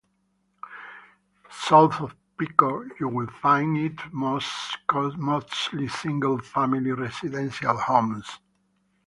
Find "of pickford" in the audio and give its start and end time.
2.01-2.93